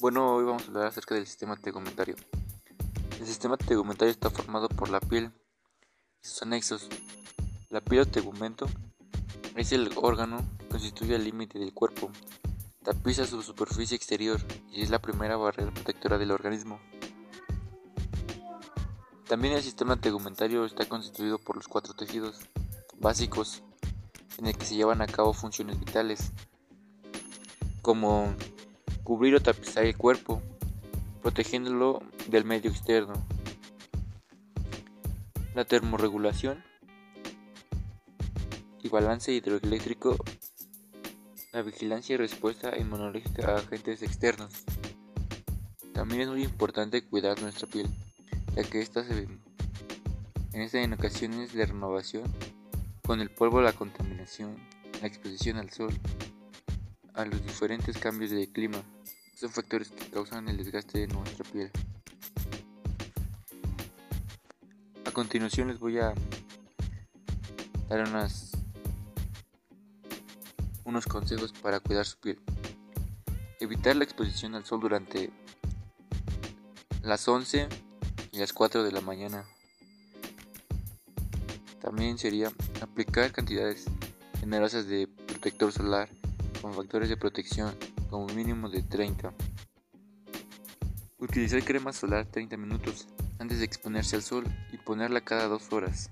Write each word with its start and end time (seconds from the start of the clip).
Bueno, 0.00 0.34
hoy 0.34 0.44
vamos 0.44 0.62
a 0.62 0.66
hablar 0.68 0.86
acerca 0.86 1.14
del 1.14 1.26
sistema 1.26 1.56
tegumentario. 1.56 2.16
El 3.18 3.26
sistema 3.26 3.58
tegumentario 3.58 4.10
está 4.10 4.30
formado 4.30 4.66
por 4.70 4.88
la 4.88 4.98
piel 4.98 5.30
y 6.22 6.26
sus 6.26 6.40
anexos. 6.40 6.88
La 7.68 7.82
piel 7.82 8.00
o 8.00 8.06
tegumento 8.06 8.66
es 9.56 9.72
el 9.72 9.90
órgano 9.96 10.38
que 10.58 10.68
constituye 10.68 11.16
el 11.16 11.24
límite 11.24 11.58
del 11.58 11.74
cuerpo, 11.74 12.10
tapiza 12.82 13.26
su 13.26 13.42
superficie 13.42 13.94
exterior 13.94 14.40
y 14.72 14.80
es 14.80 14.88
la 14.88 15.02
primera 15.02 15.36
barrera 15.36 15.70
protectora 15.70 16.16
del 16.16 16.30
organismo. 16.30 16.80
También 19.28 19.52
el 19.52 19.62
sistema 19.62 20.00
tegumentario 20.00 20.64
está 20.64 20.88
constituido 20.88 21.36
por 21.36 21.56
los 21.56 21.68
cuatro 21.68 21.92
tejidos 21.92 22.40
básicos 22.96 23.62
en 24.38 24.46
el 24.46 24.56
que 24.56 24.64
se 24.64 24.76
llevan 24.76 25.02
a 25.02 25.06
cabo 25.06 25.34
funciones 25.34 25.78
vitales, 25.78 26.32
como 27.82 28.34
cubrir 29.10 29.34
o 29.34 29.40
tapizar 29.40 29.84
el 29.84 29.96
cuerpo, 29.96 30.40
protegiéndolo 31.20 32.00
del 32.28 32.44
medio 32.44 32.70
externo. 32.70 33.14
La 35.52 35.64
termorregulación 35.64 36.62
y 38.80 38.88
balance 38.88 39.32
hidroeléctrico, 39.32 40.16
la 41.52 41.62
vigilancia 41.62 42.14
y 42.14 42.18
respuesta 42.18 42.78
inmunológica 42.78 43.50
a 43.50 43.56
agentes 43.56 44.00
externos. 44.02 44.52
También 45.92 46.20
es 46.20 46.28
muy 46.28 46.44
importante 46.44 47.02
cuidar 47.02 47.42
nuestra 47.42 47.66
piel, 47.66 47.88
ya 48.54 48.62
que 48.62 48.80
esta 48.80 49.02
se 49.02 49.26
en 50.52 50.62
esta 50.62 50.80
en 50.82 50.92
ocasiones 50.92 51.52
de 51.52 51.66
renovación 51.66 52.32
con 53.04 53.20
el 53.20 53.30
polvo, 53.30 53.60
la 53.60 53.72
contaminación, 53.72 54.54
la 55.00 55.08
exposición 55.08 55.56
al 55.56 55.70
sol, 55.70 55.92
los 57.24 57.42
diferentes 57.44 57.98
cambios 57.98 58.30
de 58.30 58.50
clima 58.50 58.82
son 59.34 59.50
factores 59.50 59.90
que 59.90 60.10
causan 60.10 60.48
el 60.48 60.56
desgaste 60.56 61.00
de 61.00 61.06
nuestra 61.08 61.44
piel. 61.44 61.70
A 65.04 65.10
continuación 65.12 65.68
les 65.68 65.78
voy 65.78 65.98
a 65.98 66.14
dar 67.88 68.08
unas, 68.08 68.52
unos 70.84 71.06
consejos 71.06 71.52
para 71.52 71.80
cuidar 71.80 72.06
su 72.06 72.18
piel. 72.18 72.38
Evitar 73.58 73.96
la 73.96 74.04
exposición 74.04 74.54
al 74.54 74.64
sol 74.64 74.80
durante 74.80 75.30
las 77.02 77.26
11 77.26 77.68
y 78.32 78.38
las 78.38 78.52
4 78.52 78.82
de 78.84 78.92
la 78.92 79.00
mañana. 79.00 79.44
También 81.80 82.18
sería 82.18 82.52
aplicar 82.80 83.32
cantidades 83.32 83.86
generosas 84.38 84.86
de 84.86 85.08
protector 85.26 85.72
solar 85.72 86.08
con 86.60 86.74
factores 86.74 87.08
de 87.08 87.16
protección 87.16 87.74
como 88.08 88.26
mínimo 88.26 88.68
de 88.68 88.82
30. 88.82 89.32
Utilizar 91.18 91.62
crema 91.64 91.92
solar 91.92 92.26
30 92.26 92.56
minutos 92.56 93.06
antes 93.38 93.58
de 93.58 93.64
exponerse 93.64 94.16
al 94.16 94.22
sol 94.22 94.44
y 94.72 94.76
ponerla 94.78 95.20
cada 95.20 95.48
2 95.48 95.72
horas. 95.72 96.10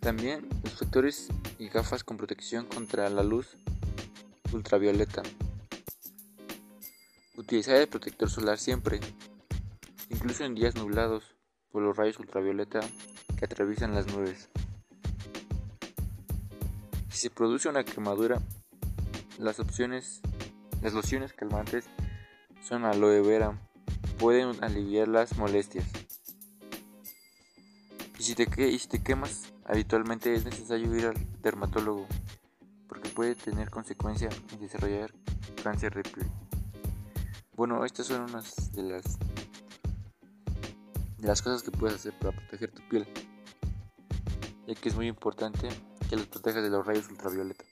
También 0.00 0.48
los 0.62 0.74
factores 0.74 1.28
y 1.58 1.68
gafas 1.68 2.04
con 2.04 2.16
protección 2.16 2.66
contra 2.66 3.10
la 3.10 3.22
luz 3.22 3.56
ultravioleta. 4.52 5.22
Utilizar 7.36 7.76
el 7.76 7.88
protector 7.88 8.30
solar 8.30 8.58
siempre, 8.58 9.00
incluso 10.10 10.44
en 10.44 10.54
días 10.54 10.74
nublados 10.76 11.36
por 11.70 11.82
los 11.82 11.96
rayos 11.96 12.18
ultravioleta 12.18 12.80
que 13.38 13.44
atraviesan 13.44 13.94
las 13.94 14.06
nubes. 14.06 14.48
Si 17.08 17.18
se 17.18 17.30
produce 17.30 17.68
una 17.68 17.84
quemadura, 17.84 18.40
las 19.38 19.60
opciones, 19.60 20.20
las 20.82 20.92
lociones 20.92 21.32
calmantes 21.32 21.86
son 22.60 22.84
aloe 22.84 23.22
vera, 23.22 23.58
pueden 24.18 24.62
aliviar 24.62 25.08
las 25.08 25.36
molestias. 25.36 25.86
Y 28.18 28.22
si, 28.22 28.34
te 28.34 28.46
te 28.46 29.02
quemas, 29.02 29.52
habitualmente 29.64 30.34
es 30.34 30.44
necesario 30.44 30.94
ir 30.94 31.06
al 31.06 31.40
dermatólogo, 31.40 32.06
porque 32.88 33.08
puede 33.08 33.34
tener 33.34 33.70
consecuencia 33.70 34.28
en 34.52 34.60
desarrollar 34.60 35.14
cáncer 35.62 35.94
de 35.94 36.02
piel. 36.02 36.26
Bueno, 37.56 37.84
estas 37.84 38.06
son 38.06 38.22
unas 38.22 38.72
de 38.72 38.82
las 38.82 39.18
de 41.18 41.26
las 41.26 41.42
cosas 41.42 41.62
que 41.62 41.72
puedes 41.72 41.96
hacer 41.96 42.16
para 42.18 42.36
proteger 42.36 42.70
tu 42.70 42.82
piel, 42.88 43.06
ya 44.66 44.74
que 44.74 44.88
es 44.88 44.94
muy 44.94 45.08
importante 45.08 45.68
que 46.08 46.16
los 46.16 46.26
protejas 46.26 46.62
de 46.62 46.70
los 46.70 46.86
rayos 46.86 47.08
ultravioleta. 47.08 47.64